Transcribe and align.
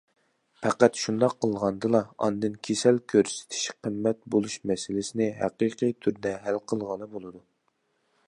پەقەت 0.65 0.99
شۇنداق 0.99 1.33
قىلغاندىلا 1.43 1.99
ئاندىن 2.27 2.55
كېسەل 2.69 2.97
كۆرسىتىش 3.13 3.67
قىممەت 3.87 4.19
بولۇش 4.35 4.57
مەسىلىسىنى 4.71 5.29
ھەقىقىي 5.43 5.93
تۈردە 6.07 6.35
ھەل 6.47 6.61
قىلغىلى 6.73 7.09
بولىدۇ. 7.13 7.43